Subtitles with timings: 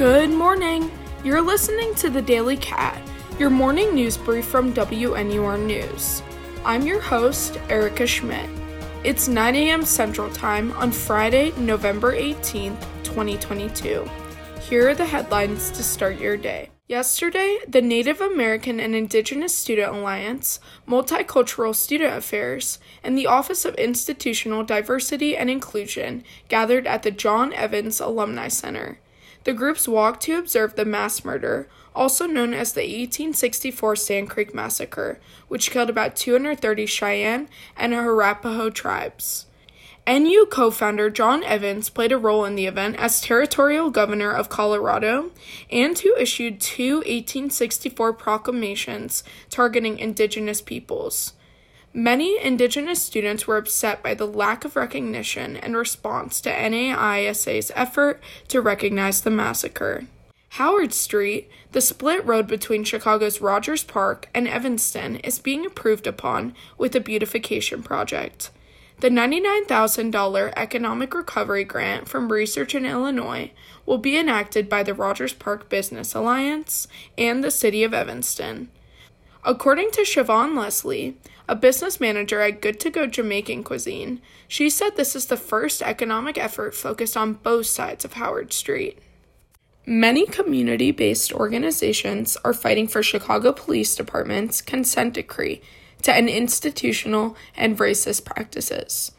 [0.00, 0.90] Good morning.
[1.24, 2.98] You're listening to the Daily Cat,
[3.38, 6.22] your morning news brief from WNUR News.
[6.64, 8.48] I'm your host, Erica Schmidt.
[9.04, 9.84] It's 9 a.m.
[9.84, 14.08] Central Time on Friday, November 18th, 2022.
[14.62, 16.70] Here are the headlines to start your day.
[16.88, 23.74] Yesterday, the Native American and Indigenous Student Alliance, Multicultural Student Affairs, and the Office of
[23.74, 28.98] Institutional Diversity and Inclusion gathered at the John Evans Alumni Center.
[29.44, 34.54] The groups walked to observe the mass murder, also known as the 1864 Sand Creek
[34.54, 39.46] Massacre, which killed about 230 Cheyenne and Arapaho tribes.
[40.06, 44.48] NU co founder John Evans played a role in the event as territorial governor of
[44.48, 45.30] Colorado
[45.70, 51.34] and who issued two 1864 proclamations targeting indigenous peoples.
[51.92, 58.22] Many Indigenous students were upset by the lack of recognition and response to NAISA's effort
[58.46, 60.06] to recognize the massacre.
[60.50, 66.54] Howard Street, the split road between Chicago's Rogers Park and Evanston, is being improved upon
[66.78, 68.50] with a beautification project.
[69.00, 73.50] The $99,000 Economic Recovery Grant from Research in Illinois
[73.84, 76.86] will be enacted by the Rogers Park Business Alliance
[77.18, 78.68] and the City of Evanston.
[79.42, 81.16] According to Siobhan Leslie,
[81.48, 85.80] a business manager at Good to Go Jamaican Cuisine, she said this is the first
[85.80, 88.98] economic effort focused on both sides of Howard Street.
[89.86, 95.62] Many community based organizations are fighting for Chicago Police Department's consent decree
[96.02, 99.12] to end institutional and racist practices.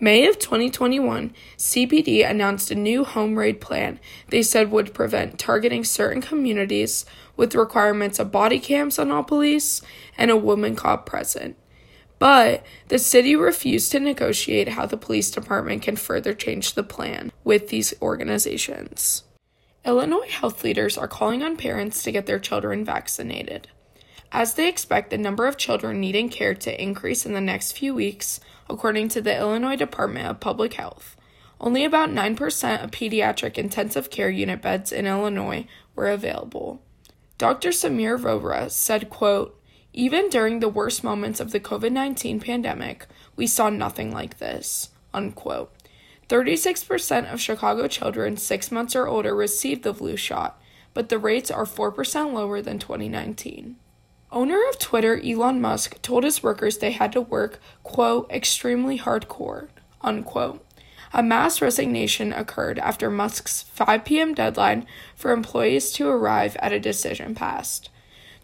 [0.00, 5.82] May of 2021, CPD announced a new home raid plan they said would prevent targeting
[5.82, 7.04] certain communities
[7.36, 9.82] with requirements of body cams on all police
[10.16, 11.56] and a woman cop present.
[12.20, 17.32] But the city refused to negotiate how the police department can further change the plan
[17.42, 19.24] with these organizations.
[19.84, 23.68] Illinois health leaders are calling on parents to get their children vaccinated.
[24.30, 27.94] As they expect the number of children needing care to increase in the next few
[27.94, 31.16] weeks, according to the Illinois Department of Public Health.
[31.60, 36.82] Only about 9% of pediatric intensive care unit beds in Illinois were available.
[37.38, 37.70] Dr.
[37.70, 39.60] Sameer Vohra said, quote,
[39.92, 44.90] Even during the worst moments of the COVID 19 pandemic, we saw nothing like this.
[45.14, 45.72] Unquote.
[46.28, 50.60] 36% of Chicago children 6 months or older received the flu shot,
[50.92, 53.76] but the rates are 4% lower than 2019.
[54.30, 59.68] Owner of Twitter Elon Musk told his workers they had to work, quote, extremely hardcore,
[60.02, 60.62] unquote.
[61.14, 64.34] A mass resignation occurred after Musk's 5 p.m.
[64.34, 64.86] deadline
[65.16, 67.88] for employees to arrive at a decision passed.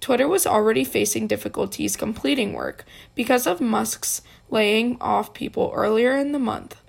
[0.01, 6.33] Twitter was already facing difficulties completing work because of Musk's laying off people earlier in
[6.33, 6.81] the month.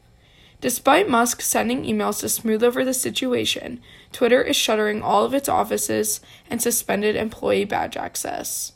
[0.62, 3.82] Despite Musk sending emails to smooth over the situation,
[4.14, 8.72] Twitter is shuttering all of its offices and suspended employee badge access.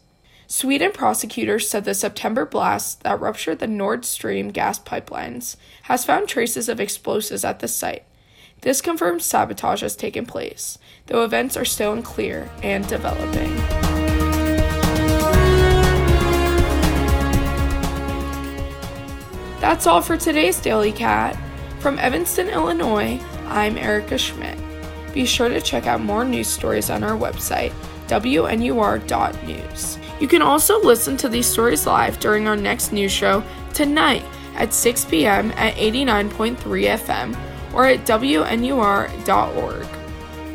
[0.52, 6.28] Sweden prosecutors said the September blast that ruptured the Nord Stream gas pipelines has found
[6.28, 8.04] traces of explosives at the site.
[8.62, 13.56] This confirms sabotage has taken place, though events are still unclear and developing.
[19.62, 21.38] That's all for today's Daily Cat.
[21.80, 24.58] From Evanston, Illinois, I'm Erica Schmidt.
[25.14, 27.72] Be sure to check out more news stories on our website,
[28.10, 30.00] wnur.news.
[30.20, 33.44] You can also listen to these stories live during our next news show
[33.74, 34.26] tonight
[34.56, 35.52] at 6 p.m.
[35.52, 39.88] at 89.3 FM or at WNUR.org.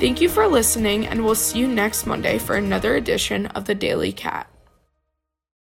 [0.01, 3.75] Thank you for listening, and we'll see you next Monday for another edition of the
[3.75, 4.54] Daily Cat.